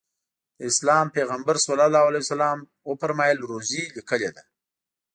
[0.57, 1.67] د اسلام پیغمبر ص
[2.89, 4.43] وفرمایل روزي لیکلې ده.